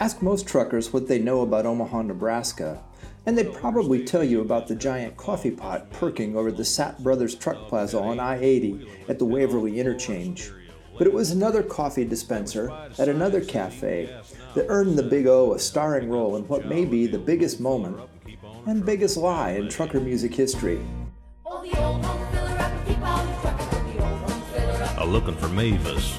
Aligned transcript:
Ask 0.00 0.22
most 0.22 0.46
truckers 0.46 0.94
what 0.94 1.08
they 1.08 1.18
know 1.18 1.42
about 1.42 1.66
Omaha, 1.66 2.00
Nebraska, 2.00 2.82
and 3.26 3.36
they'd 3.36 3.52
probably 3.52 4.02
tell 4.02 4.24
you 4.24 4.40
about 4.40 4.66
the 4.66 4.74
giant 4.74 5.14
coffee 5.18 5.50
pot 5.50 5.90
perking 5.90 6.34
over 6.34 6.50
the 6.50 6.62
Sapp 6.62 7.00
Brothers 7.00 7.34
Truck 7.34 7.68
Plaza 7.68 8.00
on 8.00 8.18
I 8.18 8.40
80 8.40 8.88
at 9.10 9.18
the 9.18 9.26
Waverly 9.26 9.78
Interchange. 9.78 10.52
But 10.96 11.06
it 11.06 11.12
was 11.12 11.32
another 11.32 11.62
coffee 11.62 12.06
dispenser 12.06 12.70
at 12.98 13.10
another 13.10 13.44
cafe 13.44 14.08
that 14.54 14.66
earned 14.70 14.98
the 14.98 15.02
Big 15.02 15.26
O 15.26 15.52
a 15.52 15.58
starring 15.58 16.08
role 16.08 16.36
in 16.36 16.48
what 16.48 16.64
may 16.64 16.86
be 16.86 17.06
the 17.06 17.18
biggest 17.18 17.60
moment 17.60 18.00
and 18.66 18.86
biggest 18.86 19.18
lie 19.18 19.50
in 19.50 19.68
trucker 19.68 20.00
music 20.00 20.34
history. 20.34 20.80
A 25.00 25.06
looking 25.06 25.34
for 25.34 25.48
Mavis. 25.48 26.18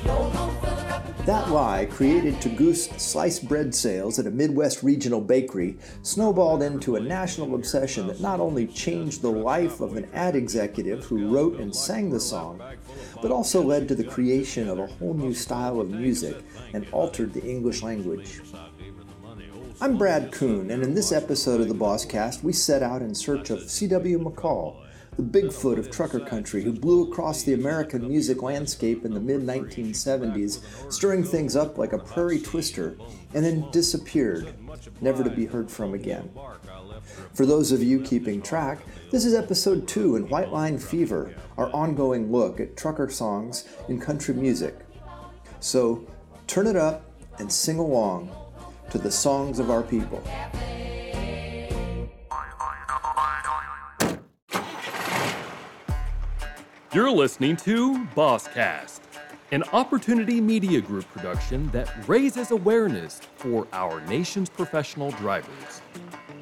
That 1.28 1.52
lie, 1.52 1.86
created 1.86 2.42
to 2.42 2.50
goose 2.50 2.88
sliced 2.98 3.48
bread 3.48 3.76
sales 3.76 4.18
at 4.18 4.26
a 4.26 4.32
Midwest 4.32 4.82
regional 4.82 5.22
bakery, 5.22 5.78
snowballed 6.02 6.64
into 6.64 6.96
a 6.96 7.00
national 7.00 7.54
obsession 7.54 8.08
that 8.08 8.22
not 8.22 8.40
only 8.40 8.66
changed 8.66 9.22
the 9.22 9.30
life 9.30 9.82
of 9.82 9.98
an 9.98 10.10
ad 10.14 10.36
executive 10.36 11.04
who 11.04 11.28
wrote 11.28 11.60
and 11.60 11.76
sang 11.76 12.10
the 12.10 12.20
song, 12.20 12.60
but 13.22 13.30
also 13.30 13.62
led 13.62 13.88
to 13.88 13.94
the 13.94 14.04
creation 14.04 14.68
of 14.68 14.80
a 14.80 14.88
whole 14.88 15.14
new 15.14 15.36
style 15.36 15.80
of 15.80 15.92
music 15.92 16.38
and 16.74 16.88
altered 16.92 17.34
the 17.34 17.48
English 17.48 17.84
language. 17.84 18.42
I'm 19.80 19.96
Brad 19.96 20.32
Kuhn, 20.32 20.72
and 20.72 20.82
in 20.82 20.96
this 20.96 21.12
episode 21.12 21.62
of 21.62 21.68
the 21.68 21.76
Bosscast, 21.76 22.42
we 22.42 22.52
set 22.52 22.82
out 22.82 23.04
in 23.04 23.14
search 23.14 23.52
of 23.52 23.70
C.W. 23.70 24.18
McCall, 24.18 24.78
the 25.18 25.24
Bigfoot 25.24 25.78
of 25.78 25.92
trucker 25.92 26.20
country 26.20 26.64
who 26.64 26.72
blew 26.72 27.04
across 27.04 27.44
the 27.44 27.54
American 27.54 28.08
music 28.08 28.42
landscape 28.42 29.04
in 29.04 29.14
the 29.14 29.20
mid 29.20 29.42
1970s, 29.42 30.62
stirring 30.92 31.24
things 31.24 31.56
up 31.56 31.78
like 31.78 31.94
a 31.94 31.98
prairie 32.00 32.40
twister, 32.40 32.96
and 33.34 33.44
then 33.44 33.70
disappeared, 33.72 34.54
never 35.02 35.24
to 35.24 35.30
be 35.30 35.46
heard 35.46 35.70
from 35.70 35.94
again. 35.94 36.30
For 37.34 37.46
those 37.46 37.72
of 37.72 37.84
you 37.84 38.02
keeping 38.02 38.42
track, 38.42 38.80
this 39.12 39.26
is 39.26 39.34
episode 39.34 39.88
2 39.88 40.16
in 40.16 40.30
White 40.30 40.52
Line 40.52 40.78
Fever, 40.78 41.36
our 41.58 41.70
ongoing 41.74 42.32
look 42.32 42.60
at 42.60 42.78
trucker 42.78 43.10
songs 43.10 43.68
in 43.90 44.00
country 44.00 44.34
music. 44.34 44.80
So 45.60 46.08
turn 46.48 46.68
it 46.68 46.76
up 46.76 47.04
and 47.40 47.52
sing 47.52 47.80
along 47.80 48.32
to 48.92 48.98
the 48.98 49.12
songs 49.12 49.60
of 49.60 49.70
our 49.70 49.84
people. 49.84 50.24
You're 56.94 57.10
listening 57.10 57.56
to 57.58 58.06
Bosscast, 58.18 59.00
an 59.54 59.64
Opportunity 59.72 60.42
Media 60.42 60.82
Group 60.82 61.10
production 61.14 61.72
that 61.72 61.90
raises 62.06 62.52
awareness 62.52 63.22
for 63.38 63.66
our 63.72 64.02
nation's 64.08 64.50
professional 64.50 65.12
drivers. 65.12 65.82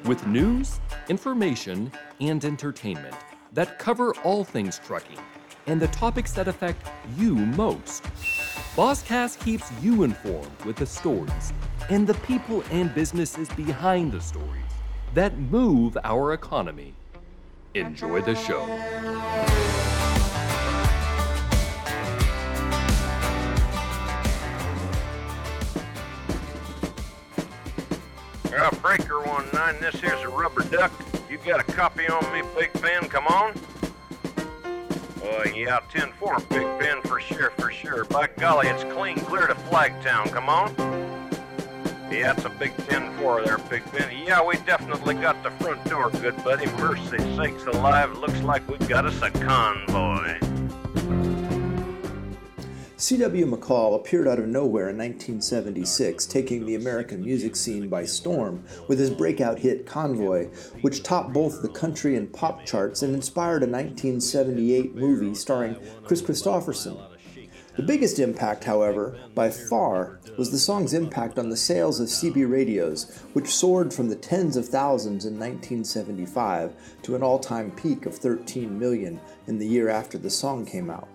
With 0.06 0.26
news, 0.26 0.80
information, 1.08 1.92
and 2.20 2.44
entertainment 2.44 3.14
that 3.52 3.78
cover 3.78 4.12
all 4.24 4.42
things 4.42 4.80
trucking 4.84 5.20
and 5.68 5.80
the 5.80 5.86
topics 5.88 6.32
that 6.32 6.48
affect 6.48 6.84
you 7.16 7.36
most. 7.36 8.02
Bosscast 8.74 9.38
keeps 9.44 9.70
you 9.80 10.02
informed 10.02 10.60
with 10.64 10.74
the 10.74 10.86
stories 10.86 11.52
and 11.90 12.08
the 12.08 12.14
people 12.26 12.64
and 12.72 12.92
businesses 12.92 13.48
behind 13.50 14.10
the 14.10 14.20
stories 14.20 14.72
that 15.14 15.38
move 15.38 15.96
our 16.02 16.32
economy. 16.32 16.92
Enjoy 17.74 18.20
the 18.20 18.34
show. 18.34 18.66
Uh, 28.56 28.70
breaker 28.82 29.20
one 29.20 29.46
nine. 29.52 29.76
This 29.80 29.94
here's 29.96 30.20
a 30.22 30.28
rubber 30.28 30.62
duck. 30.64 30.92
You 31.30 31.38
got 31.38 31.60
a 31.60 31.64
copy 31.64 32.08
on 32.08 32.32
me, 32.32 32.42
Big 32.58 32.72
Ben? 32.82 33.08
Come 33.08 33.26
on. 33.28 33.54
Uh, 35.22 35.44
yeah, 35.54 35.78
10 35.90 36.12
4, 36.12 36.38
Big 36.48 36.66
Ben, 36.78 37.00
for 37.02 37.20
sure, 37.20 37.50
for 37.50 37.70
sure. 37.70 38.04
By 38.06 38.28
golly, 38.38 38.66
it's 38.68 38.82
clean 38.92 39.16
clear 39.16 39.46
to 39.46 39.54
Flagtown. 39.54 40.32
Come 40.32 40.48
on. 40.48 40.74
Yeah, 42.10 42.32
it's 42.32 42.44
a 42.44 42.50
big 42.50 42.76
10 42.88 43.16
4 43.18 43.44
there, 43.44 43.58
Big 43.58 43.82
Ben. 43.92 44.10
Yeah, 44.26 44.44
we 44.44 44.56
definitely 44.56 45.14
got 45.14 45.40
the 45.44 45.50
front 45.62 45.84
door, 45.84 46.10
good 46.10 46.36
buddy. 46.42 46.66
Mercy 46.78 47.18
sakes 47.36 47.64
alive. 47.66 48.18
Looks 48.18 48.40
like 48.42 48.66
we 48.68 48.78
got 48.88 49.06
us 49.06 49.22
a 49.22 49.30
convoy. 49.30 50.59
C.W. 53.00 53.46
McCall 53.46 53.96
appeared 53.96 54.28
out 54.28 54.38
of 54.38 54.46
nowhere 54.46 54.90
in 54.90 54.98
1976, 54.98 56.26
taking 56.26 56.66
the 56.66 56.74
American 56.74 57.22
music 57.22 57.56
scene 57.56 57.88
by 57.88 58.04
storm 58.04 58.62
with 58.88 58.98
his 58.98 59.08
breakout 59.08 59.58
hit 59.58 59.86
Convoy, 59.86 60.48
which 60.82 61.02
topped 61.02 61.32
both 61.32 61.62
the 61.62 61.70
country 61.70 62.14
and 62.16 62.30
pop 62.30 62.66
charts 62.66 63.00
and 63.00 63.14
inspired 63.14 63.62
a 63.62 63.66
1978 63.66 64.94
movie 64.94 65.34
starring 65.34 65.76
Chris 66.04 66.20
Kristofferson. 66.20 67.02
The 67.76 67.82
biggest 67.84 68.18
impact, 68.18 68.64
however, 68.64 69.18
by 69.34 69.48
far, 69.48 70.20
was 70.36 70.50
the 70.50 70.58
song's 70.58 70.92
impact 70.92 71.38
on 71.38 71.48
the 71.48 71.56
sales 71.56 72.00
of 72.00 72.08
CB 72.08 72.50
radios, 72.50 73.10
which 73.32 73.48
soared 73.48 73.94
from 73.94 74.10
the 74.10 74.14
tens 74.14 74.58
of 74.58 74.68
thousands 74.68 75.24
in 75.24 75.38
1975 75.38 76.74
to 77.04 77.16
an 77.16 77.22
all 77.22 77.38
time 77.38 77.70
peak 77.70 78.04
of 78.04 78.14
13 78.14 78.78
million 78.78 79.18
in 79.46 79.58
the 79.58 79.66
year 79.66 79.88
after 79.88 80.18
the 80.18 80.28
song 80.28 80.66
came 80.66 80.90
out. 80.90 81.08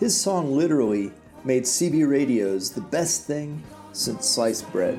His 0.00 0.18
song 0.18 0.56
literally 0.56 1.12
made 1.44 1.64
CB 1.64 2.08
radios 2.08 2.70
the 2.70 2.80
best 2.80 3.26
thing 3.26 3.62
since 3.92 4.26
sliced 4.26 4.72
bread. 4.72 4.98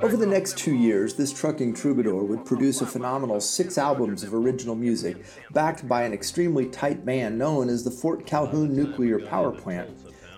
Over 0.00 0.16
the 0.16 0.28
next 0.28 0.56
two 0.56 0.76
years, 0.76 1.14
this 1.14 1.32
trucking 1.32 1.74
troubadour 1.74 2.22
would 2.22 2.44
produce 2.44 2.80
a 2.80 2.86
phenomenal 2.86 3.40
six 3.40 3.78
albums 3.78 4.22
of 4.22 4.32
original 4.32 4.76
music, 4.76 5.24
backed 5.50 5.88
by 5.88 6.04
an 6.04 6.12
extremely 6.12 6.66
tight 6.66 7.04
band 7.04 7.36
known 7.36 7.68
as 7.68 7.82
the 7.82 7.90
Fort 7.90 8.26
Calhoun 8.26 8.76
Nuclear 8.76 9.18
Power 9.18 9.50
Plant. 9.50 9.90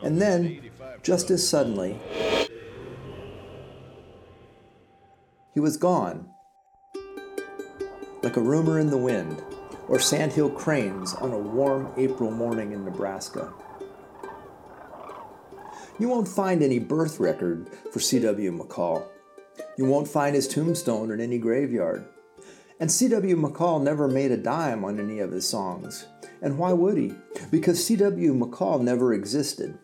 And 0.03 0.19
then, 0.19 0.71
just 1.03 1.31
as 1.31 1.47
suddenly, 1.47 2.01
he 5.53 5.61
was 5.61 5.77
gone. 5.77 6.31
Like 8.27 8.37
a 8.37 8.41
rumor 8.41 8.81
in 8.81 8.91
the 8.91 8.99
wind, 8.99 9.41
or 9.87 10.01
sandhill 10.01 10.51
cranes 10.51 11.15
on 11.15 11.31
a 11.31 11.39
warm 11.39 11.93
April 11.97 12.33
morning 12.33 12.73
in 12.73 12.85
Nebraska. 12.85 13.53
You 16.01 16.09
won't 16.09 16.27
find 16.27 16.61
any 16.61 16.81
birth 16.81 17.21
record 17.21 17.71
for 17.93 18.01
C.W. 18.01 18.59
McCall. 18.59 19.07
You 19.79 19.85
won't 19.85 20.09
find 20.09 20.35
his 20.35 20.49
tombstone 20.49 21.13
in 21.13 21.21
any 21.21 21.39
graveyard. 21.39 22.05
And 22.81 22.91
C.W. 22.91 23.37
McCall 23.37 23.81
never 23.81 24.09
made 24.09 24.33
a 24.33 24.37
dime 24.37 24.85
on 24.85 24.99
any 24.99 25.21
of 25.21 25.31
his 25.31 25.49
songs. 25.49 26.09
And 26.43 26.59
why 26.59 26.73
would 26.73 26.97
he? 26.97 27.15
Because 27.53 27.87
C.W. 27.87 28.35
McCall 28.35 28.81
never 28.81 29.15
existed. 29.15 29.79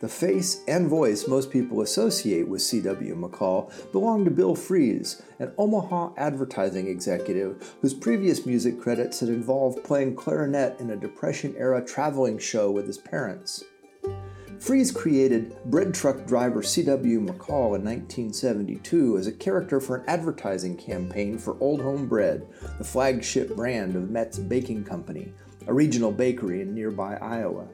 The 0.00 0.08
face 0.08 0.62
and 0.66 0.88
voice 0.88 1.28
most 1.28 1.50
people 1.50 1.80
associate 1.80 2.48
with 2.48 2.62
C.W. 2.62 3.14
McCall 3.16 3.70
belong 3.92 4.24
to 4.24 4.30
Bill 4.30 4.54
Fries, 4.54 5.22
an 5.38 5.52
Omaha 5.56 6.12
advertising 6.16 6.88
executive 6.88 7.74
whose 7.80 7.94
previous 7.94 8.44
music 8.44 8.80
credits 8.80 9.20
had 9.20 9.28
involved 9.28 9.84
playing 9.84 10.16
clarinet 10.16 10.80
in 10.80 10.90
a 10.90 10.96
Depression 10.96 11.54
era 11.56 11.82
traveling 11.84 12.38
show 12.38 12.70
with 12.70 12.86
his 12.86 12.98
parents. 12.98 13.62
Fries 14.58 14.90
created 14.90 15.56
bread 15.66 15.94
truck 15.94 16.26
driver 16.26 16.62
C.W. 16.62 17.20
McCall 17.20 17.76
in 17.76 17.84
1972 17.84 19.18
as 19.18 19.26
a 19.26 19.32
character 19.32 19.80
for 19.80 19.96
an 19.96 20.04
advertising 20.08 20.76
campaign 20.76 21.38
for 21.38 21.56
Old 21.60 21.80
Home 21.82 22.06
Bread, 22.06 22.46
the 22.78 22.84
flagship 22.84 23.54
brand 23.54 23.94
of 23.94 24.10
Metz 24.10 24.38
Baking 24.38 24.84
Company, 24.84 25.32
a 25.66 25.72
regional 25.72 26.10
bakery 26.10 26.62
in 26.62 26.74
nearby 26.74 27.16
Iowa. 27.16 27.68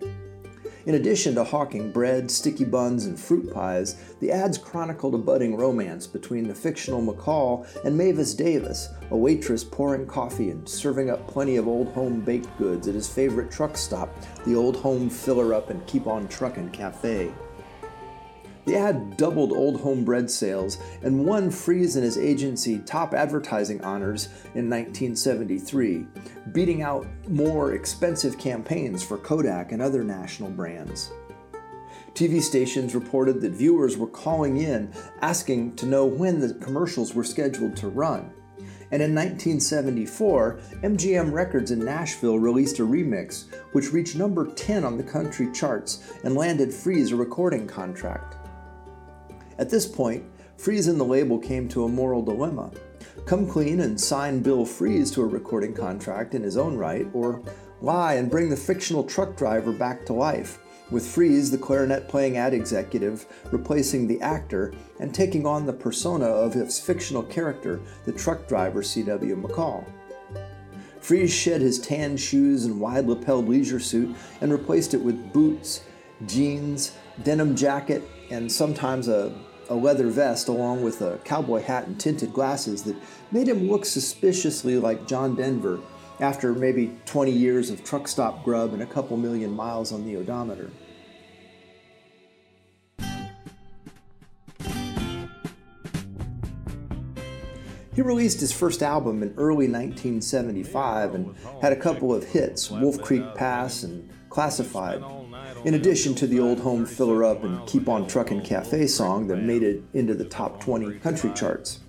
In 0.91 0.97
addition 0.97 1.37
to 1.37 1.45
hawking 1.45 1.93
bread, 1.93 2.33
sticky 2.33 2.65
buns, 2.65 3.07
and 3.07 3.17
fruit 3.17 3.55
pies, 3.55 3.95
the 4.19 4.33
ads 4.33 4.59
chronicled 4.59 5.15
a 5.15 5.19
budding 5.19 5.57
romance 5.57 6.05
between 6.09 6.49
the 6.49 6.55
fictional 6.57 7.01
McCall 7.01 7.65
and 7.85 7.97
Mavis 7.97 8.35
Davis, 8.35 8.89
a 9.13 9.17
waitress 9.17 9.63
pouring 9.63 10.05
coffee 10.05 10.51
and 10.51 10.69
serving 10.69 11.09
up 11.09 11.29
plenty 11.29 11.59
of 11.59 11.69
old 11.69 11.93
home 11.93 12.23
baked 12.23 12.59
goods 12.59 12.89
at 12.89 12.97
his 12.97 13.09
favorite 13.09 13.53
truck 13.53 13.77
stop, 13.77 14.13
the 14.45 14.57
Old 14.57 14.75
Home 14.79 15.09
Filler 15.09 15.55
Up 15.55 15.71
and 15.71 15.87
Keep 15.87 16.09
On 16.09 16.27
Truckin' 16.27 16.73
Cafe. 16.73 17.31
The 18.67 18.77
ad 18.77 19.17
doubled 19.17 19.53
Old 19.53 19.81
Home 19.81 20.05
Bread 20.05 20.31
sales 20.31 20.79
and 21.03 21.25
won 21.25 21.51
Fries 21.51 21.97
and 21.97 22.05
his 22.05 22.19
agency 22.19 22.79
top 22.81 23.15
advertising 23.15 23.83
honors 23.83 24.27
in 24.55 24.69
1973, 24.69 26.07
beating 26.53 26.83
out 26.83 27.07
more 27.29 27.73
expensive 27.73 28.39
campaigns 28.39 29.03
for 29.03 29.17
Kodak 29.17 29.73
and 29.73 29.81
other 29.81 30.05
national 30.05 30.51
brands. 30.51 31.11
TV 32.15 32.43
stations 32.43 32.95
reported 32.95 33.41
that 33.41 33.53
viewers 33.53 33.97
were 33.97 34.07
calling 34.07 34.59
in 34.59 34.93
asking 35.23 35.75
to 35.77 35.87
know 35.87 36.05
when 36.05 36.39
the 36.39 36.53
commercials 36.55 37.15
were 37.15 37.25
scheduled 37.25 37.77
to 37.77 37.89
run. 37.89 38.31
And 38.93 39.01
in 39.01 39.15
1974, 39.15 40.59
MGM 40.83 41.33
Records 41.33 41.71
in 41.71 41.79
Nashville 41.85 42.39
released 42.39 42.81
a 42.81 42.83
remix 42.83 43.45
which 43.73 43.93
reached 43.93 44.17
number 44.17 44.53
10 44.53 44.85
on 44.85 44.99
the 44.99 45.05
country 45.05 45.51
charts 45.53 46.13
and 46.25 46.35
landed 46.35 46.75
Fries 46.75 47.13
a 47.13 47.17
recording 47.17 47.69
contract. 47.69 48.37
At 49.61 49.69
this 49.69 49.87
point, 49.87 50.25
Fries 50.57 50.89
and 50.89 50.99
the 50.99 51.05
label 51.05 51.39
came 51.39 51.69
to 51.69 51.85
a 51.85 51.89
moral 51.89 52.23
dilemma 52.23 52.71
come 53.27 53.47
clean 53.47 53.81
and 53.81 54.01
sign 54.01 54.41
Bill 54.41 54.65
Fries 54.65 55.11
to 55.11 55.21
a 55.21 55.27
recording 55.27 55.75
contract 55.75 56.35
in 56.35 56.43
his 56.43 56.57
own 56.57 56.77
right, 56.77 57.07
or 57.13 57.43
lie 57.83 58.15
and 58.15 58.31
bring 58.31 58.49
the 58.49 58.57
fictional 58.57 59.05
truck 59.05 59.37
driver 59.37 59.71
back 59.71 60.07
to 60.07 60.15
life, 60.15 60.59
with 60.91 61.07
Fries, 61.07 61.51
the 61.51 61.59
clarinet 61.59 62.09
playing 62.09 62.39
ad 62.39 62.55
executive, 62.55 63.27
replacing 63.53 64.07
the 64.07 64.21
actor 64.23 64.73
and 64.99 65.15
taking 65.15 65.47
on 65.47 65.67
the 65.67 65.73
persona 65.73 66.25
of 66.25 66.55
his 66.55 66.81
fictional 66.81 67.23
character, 67.23 67.81
the 68.07 68.13
truck 68.13 68.49
driver 68.49 68.83
C.W. 68.83 69.37
McCall. 69.37 69.85
Fries 71.01 71.33
shed 71.33 71.61
his 71.61 71.79
tan 71.79 72.17
shoes 72.17 72.65
and 72.65 72.81
wide 72.81 73.07
lapel 73.07 73.43
leisure 73.43 73.81
suit 73.81 74.17
and 74.41 74.51
replaced 74.51 74.95
it 74.95 75.03
with 75.03 75.33
boots, 75.35 75.83
jeans, 76.27 76.97
denim 77.23 77.55
jacket, 77.55 78.03
and 78.31 78.51
sometimes 78.51 79.09
a 79.09 79.35
a 79.71 79.75
leather 79.75 80.09
vest 80.09 80.49
along 80.49 80.83
with 80.83 81.01
a 81.01 81.19
cowboy 81.25 81.63
hat 81.63 81.87
and 81.87 81.99
tinted 81.99 82.33
glasses 82.33 82.83
that 82.83 82.97
made 83.31 83.49
him 83.49 83.71
look 83.71 83.85
suspiciously 83.85 84.77
like 84.77 85.07
John 85.07 85.37
Denver 85.37 85.81
after 86.19 86.53
maybe 86.53 86.99
20 87.07 87.31
years 87.31 87.71
of 87.71 87.83
truck 87.85 88.09
stop 88.09 88.45
grub 88.45 88.75
and 88.75 88.83
a 88.83 88.87
couple 88.87 89.17
million 89.17 89.53
miles 89.53 89.93
on 89.93 90.05
the 90.05 90.17
odometer. 90.17 90.71
He 97.95 98.03
released 98.03 98.41
his 98.41 98.53
first 98.53 98.83
album 98.83 99.23
in 99.23 99.35
early 99.37 99.69
1975 99.69 101.15
and 101.15 101.35
had 101.61 101.73
a 101.73 101.77
couple 101.77 102.15
of 102.15 102.25
hits, 102.25 102.71
Wolf 102.71 103.01
Creek 103.03 103.35
Pass 103.35 103.83
and 103.83 104.09
Classified, 104.31 105.03
in 105.65 105.75
addition 105.75 106.15
to 106.15 106.27
the 106.27 106.41
old 106.41 106.61
home 106.61 106.87
filler 106.87 107.25
up 107.25 107.45
and 107.45 107.67
Keep 107.67 107.89
On 107.89 108.07
Truckin' 108.07 108.45
Cafe 108.45 108.87
song 108.87 109.27
that 109.29 109.37
made 109.37 109.63
it 109.63 109.83
into 109.93 110.15
the 110.15 110.25
top 110.25 110.61
20 110.61 110.99
country 111.01 111.31
charts. 111.35 111.81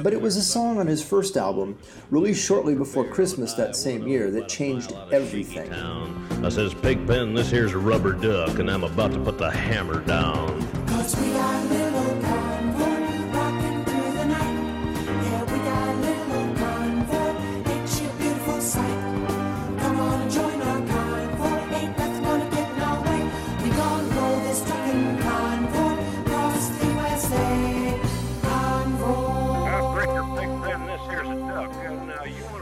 But 0.00 0.12
it 0.12 0.20
was 0.20 0.36
a 0.36 0.42
song 0.42 0.78
on 0.78 0.86
his 0.86 1.02
first 1.02 1.36
album, 1.36 1.78
released 2.10 2.44
shortly 2.44 2.74
before 2.74 3.04
Christmas 3.04 3.54
that 3.54 3.76
same 3.76 4.08
year, 4.08 4.30
that 4.32 4.48
changed 4.48 4.92
everything. 5.12 5.72
I 5.72 6.48
says, 6.48 6.74
Pigpen, 6.74 7.34
this 7.34 7.50
here's 7.50 7.72
a 7.72 7.78
rubber 7.78 8.12
duck, 8.12 8.58
and 8.58 8.70
I'm 8.70 8.82
about 8.84 9.12
to 9.12 9.20
put 9.20 9.38
the 9.38 9.50
hammer 9.50 10.00
down. 10.00 10.83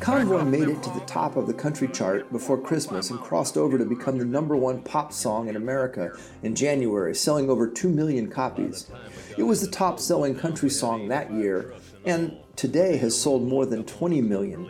Convoy 0.03 0.43
made 0.43 0.69
it 0.69 0.83
to 0.83 0.91
the 0.91 1.07
top 1.07 1.37
of 1.37 1.47
the 1.47 1.55
country 1.55 1.87
chart 1.87 2.33
before 2.33 2.61
Christmas 2.61 3.11
and 3.11 3.21
crossed 3.21 3.57
over 3.57 3.79
to 3.79 3.85
become 3.85 4.19
the 4.19 4.25
number 4.25 4.57
one 4.57 4.83
pop 4.83 5.13
song 5.13 5.47
in 5.47 5.55
America 5.55 6.11
in 6.43 6.57
January, 6.57 7.15
selling 7.15 7.49
over 7.49 7.69
2 7.69 7.89
million 7.89 8.29
copies. 8.29 8.91
It 9.39 9.45
was 9.45 9.61
the 9.61 9.71
top 9.71 10.01
selling 10.01 10.35
country 10.35 10.71
song 10.71 11.07
that 11.07 11.33
year, 11.33 11.75
and 12.05 12.37
today 12.57 12.97
has 12.97 13.17
sold 13.17 13.47
more 13.47 13.65
than 13.65 13.85
20 13.85 14.21
million. 14.23 14.69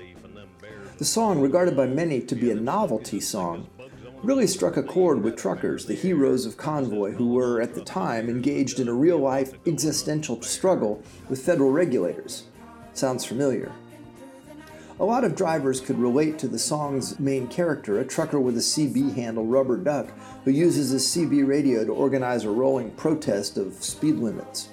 The 0.99 1.07
song, 1.07 1.41
regarded 1.41 1.79
by 1.79 1.87
many 1.87 2.21
to 2.21 2.35
be 2.35 2.51
a 2.51 2.55
novelty 2.55 3.19
song, 3.19 3.71
really 4.23 4.47
struck 4.47 4.77
a 4.77 4.83
chord 4.83 5.23
with 5.23 5.37
truckers, 5.37 5.87
the 5.87 5.95
heroes 5.95 6.45
of 6.45 6.59
Convoy, 6.59 7.13
who 7.13 7.33
were, 7.33 7.59
at 7.63 7.75
the 7.75 7.83
time, 7.83 8.29
engaged 8.29 8.81
in 8.81 8.87
a 8.87 8.93
real 8.93 9.19
life 9.19 9.55
existential 9.67 10.43
struggle 10.43 11.03
with 11.31 11.43
federal 11.43 11.71
regulators. 11.71 12.45
Sounds 12.93 13.25
familiar. 13.25 13.73
A 15.03 15.05
lot 15.05 15.25
of 15.25 15.35
drivers 15.35 15.81
could 15.81 15.99
relate 15.99 16.39
to 16.39 16.47
the 16.47 16.61
song's 16.61 17.19
main 17.19 17.49
character, 17.49 17.99
a 17.99 18.05
trucker 18.05 18.39
with 18.39 18.57
a 18.57 18.61
CB 18.61 19.17
handle 19.17 19.45
rubber 19.45 19.77
duck 19.77 20.13
who 20.45 20.53
uses 20.53 20.91
his 20.91 21.03
CB 21.03 21.45
radio 21.45 21.85
to 21.85 21.91
organize 21.91 22.45
a 22.45 22.51
rolling 22.51 22.93
protest 22.93 23.59
of 23.59 23.75
speed 23.83 24.19
limits. 24.19 24.69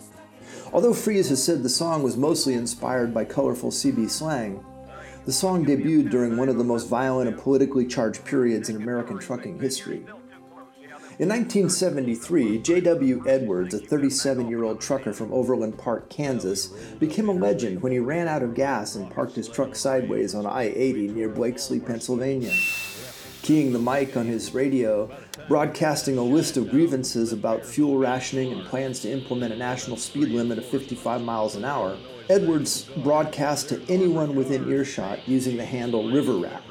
Although 0.71 0.93
Fries 0.93 1.29
has 1.29 1.43
said 1.43 1.63
the 1.63 1.67
song 1.67 2.03
was 2.03 2.15
mostly 2.15 2.53
inspired 2.53 3.11
by 3.11 3.25
colorful 3.25 3.71
CB 3.71 4.07
slang, 4.07 4.63
the 5.25 5.33
song 5.33 5.65
debuted 5.65 6.11
during 6.11 6.37
one 6.37 6.47
of 6.47 6.59
the 6.59 6.63
most 6.63 6.87
violent 6.87 7.27
and 7.27 7.39
politically 7.39 7.87
charged 7.87 8.23
periods 8.23 8.69
in 8.69 8.75
American 8.75 9.17
trucking 9.17 9.59
history. 9.59 10.05
In 11.19 11.27
1973, 11.27 12.59
J.W. 12.59 13.23
Edwards, 13.27 13.73
a 13.73 13.77
37 13.77 14.47
year 14.47 14.63
old 14.63 14.79
trucker 14.79 15.11
from 15.11 15.33
Overland 15.33 15.77
Park, 15.77 16.09
Kansas, 16.09 16.67
became 16.97 17.27
a 17.27 17.33
legend 17.33 17.81
when 17.81 17.91
he 17.91 17.99
ran 17.99 18.29
out 18.29 18.41
of 18.41 18.55
gas 18.55 18.95
and 18.95 19.11
parked 19.11 19.35
his 19.35 19.49
truck 19.49 19.75
sideways 19.75 20.33
on 20.33 20.45
I 20.45 20.71
80 20.73 21.09
near 21.09 21.27
Blakeslee, 21.27 21.81
Pennsylvania. 21.81 22.53
Keying 23.41 23.73
the 23.73 23.79
mic 23.79 24.15
on 24.15 24.27
his 24.27 24.53
radio, 24.53 25.11
broadcasting 25.49 26.17
a 26.17 26.23
list 26.23 26.55
of 26.55 26.69
grievances 26.69 27.33
about 27.33 27.65
fuel 27.65 27.97
rationing 27.97 28.53
and 28.53 28.65
plans 28.65 29.01
to 29.01 29.11
implement 29.11 29.51
a 29.51 29.57
national 29.57 29.97
speed 29.97 30.29
limit 30.29 30.57
of 30.57 30.65
55 30.67 31.21
miles 31.21 31.55
an 31.55 31.65
hour, 31.65 31.97
Edwards 32.29 32.83
broadcast 33.03 33.67
to 33.67 33.81
anyone 33.89 34.35
within 34.35 34.71
earshot 34.71 35.27
using 35.27 35.57
the 35.57 35.65
handle 35.65 36.09
River 36.09 36.37
Rat. 36.37 36.63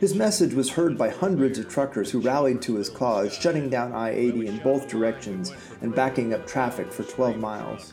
His 0.00 0.14
message 0.14 0.54
was 0.54 0.70
heard 0.70 0.96
by 0.96 1.10
hundreds 1.10 1.58
of 1.58 1.68
truckers 1.68 2.10
who 2.10 2.22
rallied 2.22 2.62
to 2.62 2.76
his 2.76 2.88
cause, 2.88 3.34
shutting 3.34 3.68
down 3.68 3.92
I 3.92 4.12
80 4.12 4.46
in 4.46 4.58
both 4.60 4.88
directions 4.88 5.52
and 5.82 5.94
backing 5.94 6.32
up 6.32 6.46
traffic 6.46 6.90
for 6.90 7.02
12 7.02 7.36
miles. 7.36 7.92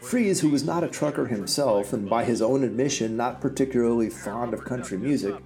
Fries, 0.00 0.40
who 0.40 0.50
was 0.50 0.64
not 0.64 0.82
a 0.82 0.88
trucker 0.88 1.26
himself 1.26 1.92
and 1.92 2.10
by 2.10 2.24
his 2.24 2.42
own 2.42 2.64
admission 2.64 3.16
not 3.16 3.40
particularly 3.40 4.10
fond 4.10 4.52
of 4.52 4.64
country 4.64 4.98
music, 4.98 5.36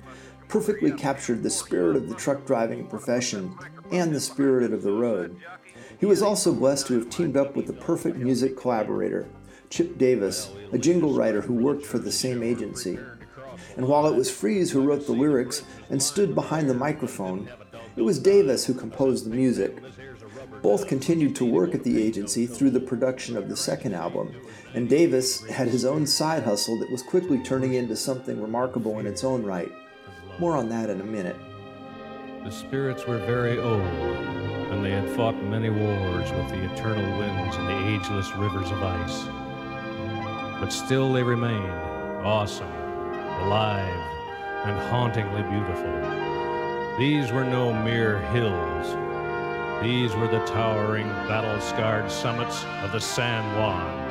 perfectly 0.48 0.92
captured 0.92 1.42
the 1.42 1.50
spirit 1.50 1.94
of 1.94 2.08
the 2.08 2.14
truck 2.14 2.46
driving 2.46 2.86
profession 2.86 3.54
and 3.92 4.14
the 4.14 4.20
spirit 4.20 4.72
of 4.72 4.82
the 4.82 4.92
road. 4.92 5.36
He 5.98 6.06
was 6.06 6.22
also 6.22 6.54
blessed 6.54 6.86
to 6.86 6.94
have 6.94 7.10
teamed 7.10 7.36
up 7.36 7.54
with 7.54 7.66
the 7.66 7.74
perfect 7.74 8.16
music 8.16 8.56
collaborator, 8.56 9.28
Chip 9.68 9.98
Davis, 9.98 10.50
a 10.72 10.78
jingle 10.78 11.12
writer 11.12 11.42
who 11.42 11.52
worked 11.52 11.84
for 11.84 11.98
the 11.98 12.10
same 12.10 12.42
agency 12.42 12.98
and 13.76 13.86
while 13.86 14.06
it 14.06 14.14
was 14.14 14.30
Fries 14.30 14.70
who 14.70 14.82
wrote 14.82 15.06
the 15.06 15.12
lyrics 15.12 15.62
and 15.90 16.02
stood 16.02 16.34
behind 16.34 16.68
the 16.68 16.74
microphone, 16.74 17.48
it 17.96 18.02
was 18.02 18.18
Davis 18.18 18.66
who 18.66 18.74
composed 18.74 19.26
the 19.26 19.34
music. 19.34 19.76
Both 20.62 20.88
continued 20.88 21.34
to 21.36 21.44
work 21.44 21.74
at 21.74 21.84
the 21.84 22.02
agency 22.02 22.46
through 22.46 22.70
the 22.70 22.80
production 22.80 23.36
of 23.36 23.48
the 23.48 23.56
second 23.56 23.94
album, 23.94 24.34
and 24.74 24.88
Davis 24.88 25.44
had 25.48 25.68
his 25.68 25.84
own 25.84 26.06
side 26.06 26.42
hustle 26.42 26.78
that 26.80 26.90
was 26.90 27.02
quickly 27.02 27.42
turning 27.42 27.74
into 27.74 27.96
something 27.96 28.40
remarkable 28.40 28.98
in 28.98 29.06
its 29.06 29.24
own 29.24 29.42
right. 29.42 29.72
More 30.38 30.56
on 30.56 30.68
that 30.68 30.90
in 30.90 31.00
a 31.00 31.04
minute. 31.04 31.36
The 32.44 32.50
spirits 32.50 33.06
were 33.06 33.18
very 33.18 33.58
old, 33.58 33.80
and 33.80 34.84
they 34.84 34.90
had 34.90 35.08
fought 35.10 35.42
many 35.42 35.70
wars 35.70 36.30
with 36.32 36.48
the 36.48 36.72
eternal 36.72 37.18
winds 37.18 37.56
and 37.56 37.68
the 37.68 37.88
ageless 37.88 38.30
rivers 38.36 38.70
of 38.70 38.82
ice. 38.82 39.24
But 40.60 40.70
still 40.70 41.12
they 41.12 41.22
remained 41.22 41.70
awesome 42.24 42.79
alive, 43.42 44.02
and 44.64 44.78
hauntingly 44.90 45.42
beautiful. 45.42 46.98
These 46.98 47.32
were 47.32 47.44
no 47.44 47.72
mere 47.72 48.20
hills. 48.32 48.96
These 49.82 50.14
were 50.14 50.28
the 50.28 50.44
towering, 50.44 51.08
battle 51.26 51.60
scarred 51.60 52.10
summits 52.10 52.64
of 52.82 52.92
the 52.92 53.00
San 53.00 53.42
Juan. 53.58 54.10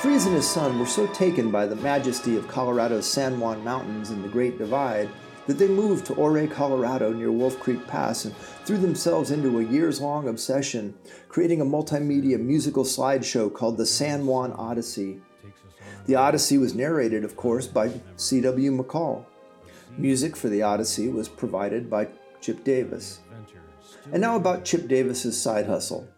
Fries 0.00 0.26
and 0.26 0.34
his 0.34 0.48
son 0.48 0.78
were 0.78 0.86
so 0.86 1.06
taken 1.08 1.50
by 1.50 1.66
the 1.66 1.76
majesty 1.76 2.36
of 2.36 2.48
Colorado's 2.48 3.06
San 3.06 3.38
Juan 3.38 3.62
Mountains 3.62 4.10
and 4.10 4.24
the 4.24 4.28
Great 4.28 4.58
Divide 4.58 5.08
that 5.46 5.58
they 5.58 5.68
moved 5.68 6.06
to 6.06 6.14
Ouray, 6.14 6.46
Colorado 6.46 7.12
near 7.12 7.30
Wolf 7.30 7.60
Creek 7.60 7.86
Pass 7.86 8.24
and 8.24 8.34
threw 8.64 8.78
themselves 8.78 9.30
into 9.30 9.58
a 9.58 9.64
years 9.64 10.00
long 10.00 10.26
obsession, 10.26 10.94
creating 11.28 11.60
a 11.60 11.64
multimedia 11.64 12.40
musical 12.40 12.84
slideshow 12.84 13.52
called 13.52 13.76
the 13.76 13.86
San 13.86 14.26
Juan 14.26 14.52
Odyssey. 14.52 15.20
The 16.06 16.14
Odyssey 16.14 16.58
was 16.58 16.74
narrated, 16.74 17.24
of 17.24 17.36
course, 17.36 17.66
by 17.66 18.00
C.W. 18.16 18.76
McCall. 18.76 19.24
Music 19.96 20.36
for 20.36 20.48
the 20.48 20.62
Odyssey 20.62 21.08
was 21.08 21.28
provided 21.28 21.90
by 21.90 22.08
Chip 22.40 22.64
Davis. 22.64 23.20
And 24.12 24.20
now 24.20 24.36
about 24.36 24.64
Chip 24.64 24.88
Davis's 24.88 25.40
side 25.40 25.66
hustle. 25.66 26.08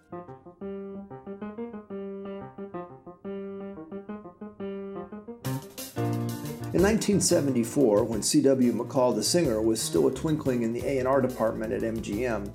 In 6.74 6.80
1974, 6.80 8.04
when 8.04 8.22
C.W. 8.22 8.72
McCall 8.72 9.14
the 9.14 9.22
singer 9.22 9.60
was 9.60 9.80
still 9.80 10.06
a 10.06 10.14
twinkling 10.14 10.62
in 10.62 10.72
the 10.72 10.80
A&R 10.86 11.20
department 11.20 11.72
at 11.72 11.82
MGM, 11.82 12.50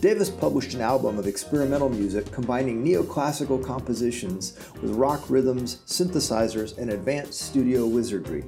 Davis 0.00 0.30
published 0.30 0.72
an 0.72 0.80
album 0.80 1.18
of 1.18 1.26
experimental 1.26 1.90
music 1.90 2.32
combining 2.32 2.82
neoclassical 2.82 3.62
compositions 3.62 4.56
with 4.80 4.92
rock 4.92 5.28
rhythms, 5.28 5.82
synthesizers, 5.86 6.78
and 6.78 6.90
advanced 6.90 7.38
studio 7.38 7.86
wizardry. 7.86 8.44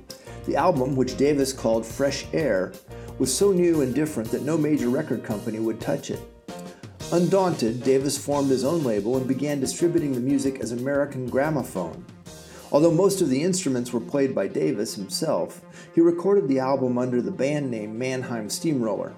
The 0.47 0.56
album, 0.56 0.97
which 0.97 1.18
Davis 1.18 1.52
called 1.52 1.85
Fresh 1.85 2.25
Air, 2.32 2.73
was 3.18 3.37
so 3.37 3.52
new 3.52 3.82
and 3.82 3.94
different 3.94 4.30
that 4.30 4.44
no 4.44 4.56
major 4.56 4.88
record 4.88 5.25
company 5.25 5.59
would 5.59 5.78
touch 5.78 6.11
it. 6.11 6.21
Undaunted, 7.12 7.82
Davis 7.85 8.16
formed 8.16 8.49
his 8.49 8.64
own 8.64 8.82
label 8.82 9.18
and 9.18 9.28
began 9.28 9.61
distributing 9.61 10.14
the 10.14 10.21
music 10.21 10.61
as 10.61 10.73
American 10.73 11.28
Gramophone. 11.28 12.02
Although 12.73 12.92
most 12.92 13.21
of 13.21 13.28
the 13.28 13.42
instruments 13.42 13.92
were 13.92 14.00
played 14.00 14.35
by 14.35 14.49
Davis 14.49 14.94
himself, 14.94 15.61
he 15.94 16.00
recorded 16.00 16.49
the 16.49 16.61
album 16.61 16.97
under 16.97 17.21
the 17.21 17.30
band 17.30 17.71
name 17.71 17.99
Mannheim 17.99 18.49
Steamroller. 18.49 19.12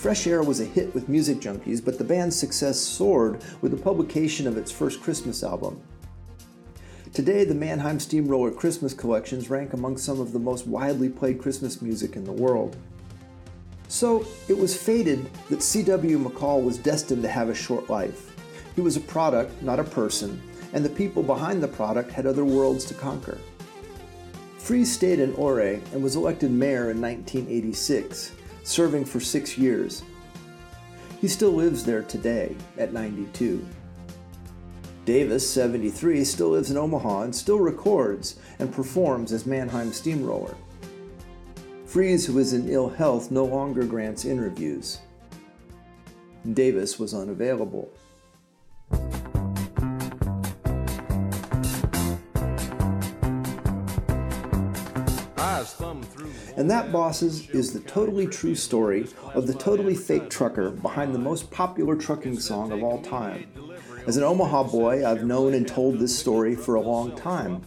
Fresh 0.00 0.26
Air 0.26 0.42
was 0.42 0.60
a 0.60 0.64
hit 0.64 0.94
with 0.94 1.10
music 1.10 1.40
junkies, 1.40 1.84
but 1.84 1.98
the 1.98 2.04
band's 2.04 2.34
success 2.34 2.80
soared 2.80 3.44
with 3.60 3.70
the 3.70 3.76
publication 3.76 4.46
of 4.46 4.56
its 4.56 4.72
first 4.72 5.02
Christmas 5.02 5.42
album. 5.42 5.78
Today, 7.12 7.44
the 7.44 7.54
Mannheim 7.54 8.00
Steamroller 8.00 8.50
Christmas 8.50 8.94
collections 8.94 9.50
rank 9.50 9.74
among 9.74 9.98
some 9.98 10.18
of 10.18 10.32
the 10.32 10.38
most 10.38 10.66
widely 10.66 11.10
played 11.10 11.38
Christmas 11.38 11.82
music 11.82 12.16
in 12.16 12.24
the 12.24 12.32
world. 12.32 12.78
So, 13.88 14.24
it 14.48 14.56
was 14.56 14.74
fated 14.74 15.28
that 15.50 15.62
C.W. 15.62 16.18
McCall 16.18 16.64
was 16.64 16.78
destined 16.78 17.22
to 17.24 17.28
have 17.28 17.50
a 17.50 17.54
short 17.54 17.90
life. 17.90 18.34
He 18.74 18.80
was 18.80 18.96
a 18.96 19.00
product, 19.00 19.62
not 19.62 19.80
a 19.80 19.84
person, 19.84 20.40
and 20.72 20.82
the 20.82 20.88
people 20.88 21.22
behind 21.22 21.62
the 21.62 21.68
product 21.68 22.10
had 22.10 22.24
other 22.24 22.46
worlds 22.46 22.86
to 22.86 22.94
conquer. 22.94 23.36
Fries 24.56 24.90
stayed 24.90 25.18
in 25.18 25.34
Ouray 25.34 25.82
and 25.92 26.02
was 26.02 26.16
elected 26.16 26.50
mayor 26.50 26.90
in 26.90 27.02
1986, 27.02 28.32
serving 28.62 29.04
for 29.04 29.20
six 29.20 29.56
years. 29.58 30.02
He 31.20 31.28
still 31.28 31.52
lives 31.52 31.84
there 31.84 32.02
today 32.02 32.56
at 32.78 32.92
92. 32.92 33.66
Davis, 35.04 35.48
73, 35.50 36.24
still 36.24 36.50
lives 36.50 36.70
in 36.70 36.76
Omaha 36.76 37.22
and 37.22 37.34
still 37.34 37.58
records 37.58 38.38
and 38.58 38.72
performs 38.72 39.32
as 39.32 39.46
Mannheim 39.46 39.92
Steamroller. 39.92 40.54
Fries, 41.84 42.24
who 42.24 42.38
is 42.38 42.52
in 42.52 42.68
ill 42.68 42.88
health, 42.88 43.30
no 43.30 43.44
longer 43.44 43.84
grants 43.84 44.24
interviews. 44.24 45.00
Davis 46.52 46.98
was 46.98 47.12
unavailable. 47.12 47.92
And 56.56 56.70
that, 56.70 56.92
bosses, 56.92 57.48
is 57.50 57.72
the 57.72 57.80
totally 57.80 58.26
true 58.26 58.54
story 58.54 59.06
of 59.34 59.46
the 59.46 59.54
totally 59.54 59.94
fake 59.94 60.30
trucker 60.30 60.70
behind 60.70 61.14
the 61.14 61.18
most 61.18 61.50
popular 61.50 61.96
trucking 61.96 62.38
song 62.40 62.72
of 62.72 62.82
all 62.82 63.00
time. 63.02 63.46
As 64.06 64.16
an 64.16 64.24
Omaha 64.24 64.64
boy, 64.64 65.06
I've 65.06 65.24
known 65.24 65.54
and 65.54 65.68
told 65.68 65.98
this 65.98 66.18
story 66.18 66.56
for 66.56 66.74
a 66.74 66.80
long 66.80 67.14
time. 67.14 67.62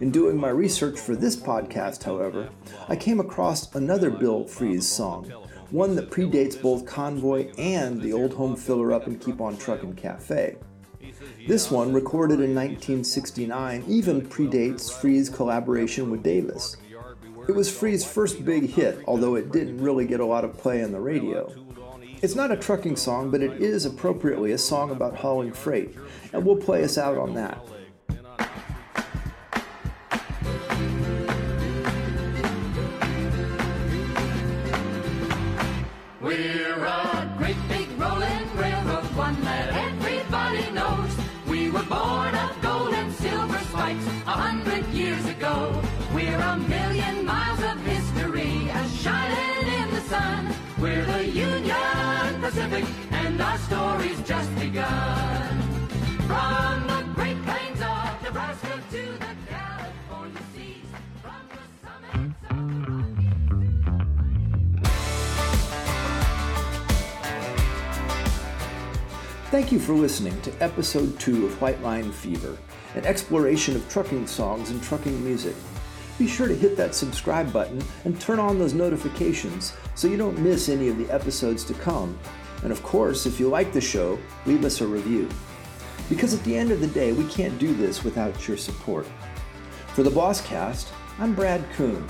In 0.00 0.10
doing 0.10 0.36
my 0.36 0.50
research 0.50 0.98
for 0.98 1.16
this 1.16 1.34
podcast, 1.34 2.04
however, 2.04 2.50
I 2.88 2.96
came 2.96 3.20
across 3.20 3.74
another 3.74 4.10
Bill 4.10 4.44
Fries 4.46 4.86
song, 4.86 5.24
one 5.70 5.96
that 5.96 6.10
predates 6.10 6.60
both 6.60 6.86
Convoy 6.86 7.52
and 7.58 8.00
the 8.00 8.12
Old 8.12 8.34
Home 8.34 8.54
Filler 8.56 8.92
Up 8.92 9.06
and 9.06 9.20
Keep 9.20 9.40
On 9.40 9.56
Truckin' 9.56 9.96
Cafe. 9.96 10.56
This 11.46 11.70
one, 11.70 11.92
recorded 11.92 12.40
in 12.40 12.54
1969, 12.54 13.84
even 13.88 14.22
predates 14.22 14.92
Fries's 14.92 15.28
collaboration 15.28 16.10
with 16.10 16.22
Davis. 16.22 16.76
It 17.48 17.56
was 17.56 17.74
Fries' 17.74 18.04
first 18.04 18.44
big 18.44 18.68
hit, 18.68 19.02
although 19.06 19.34
it 19.34 19.50
didn't 19.50 19.82
really 19.82 20.06
get 20.06 20.20
a 20.20 20.26
lot 20.26 20.44
of 20.44 20.58
play 20.58 20.84
on 20.84 20.92
the 20.92 21.00
radio. 21.00 21.50
It's 22.20 22.34
not 22.34 22.52
a 22.52 22.56
trucking 22.56 22.96
song, 22.96 23.30
but 23.30 23.42
it 23.42 23.62
is 23.62 23.86
appropriately 23.86 24.52
a 24.52 24.58
song 24.58 24.90
about 24.90 25.16
hauling 25.16 25.54
freight, 25.54 25.96
and 26.34 26.44
we'll 26.44 26.58
play 26.58 26.84
us 26.84 26.98
out 26.98 27.16
on 27.16 27.32
that. 27.34 27.64
We're 36.20 36.76
Union 51.58 52.40
Pacific, 52.40 52.84
and 53.10 53.40
our 53.40 53.58
story's 53.58 54.20
just 54.22 54.54
begun. 54.60 55.62
From 56.26 56.86
the 56.86 57.02
Great 57.14 57.42
Plains 57.44 57.80
of 57.80 58.22
Nebraska 58.22 58.80
to 58.90 59.02
the 59.12 59.34
California 59.48 60.40
seas, 60.54 60.86
from 61.20 61.48
the 61.50 61.58
summits 61.82 62.34
of 62.50 62.58
the. 69.42 69.50
Thank 69.50 69.72
you 69.72 69.80
for 69.80 69.94
listening 69.94 70.40
to 70.42 70.52
episode 70.62 71.18
2 71.18 71.46
of 71.46 71.60
White 71.60 71.82
Line 71.82 72.12
Fever, 72.12 72.56
an 72.94 73.04
exploration 73.04 73.74
of 73.74 73.88
trucking 73.88 74.28
songs 74.28 74.70
and 74.70 74.80
trucking 74.80 75.24
music. 75.24 75.56
Be 76.18 76.26
sure 76.26 76.48
to 76.48 76.54
hit 76.54 76.76
that 76.76 76.96
subscribe 76.96 77.52
button 77.52 77.80
and 78.04 78.20
turn 78.20 78.40
on 78.40 78.58
those 78.58 78.74
notifications 78.74 79.72
so 79.94 80.08
you 80.08 80.16
don't 80.16 80.38
miss 80.40 80.68
any 80.68 80.88
of 80.88 80.98
the 80.98 81.08
episodes 81.10 81.62
to 81.64 81.74
come. 81.74 82.18
And 82.64 82.72
of 82.72 82.82
course, 82.82 83.24
if 83.24 83.38
you 83.38 83.48
like 83.48 83.72
the 83.72 83.80
show, 83.80 84.18
leave 84.44 84.64
us 84.64 84.80
a 84.80 84.86
review. 84.86 85.28
Because 86.08 86.34
at 86.34 86.42
the 86.42 86.56
end 86.56 86.72
of 86.72 86.80
the 86.80 86.88
day, 86.88 87.12
we 87.12 87.24
can't 87.28 87.56
do 87.58 87.72
this 87.72 88.02
without 88.02 88.48
your 88.48 88.56
support. 88.56 89.06
For 89.94 90.02
the 90.02 90.10
Bosscast, 90.10 90.88
I'm 91.20 91.34
Brad 91.34 91.64
Kuhn. 91.74 92.04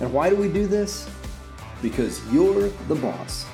And 0.00 0.10
why 0.12 0.30
do 0.30 0.36
we 0.36 0.48
do 0.48 0.66
this? 0.66 1.08
Because 1.82 2.24
you're 2.32 2.68
the 2.88 2.94
boss. 2.94 3.44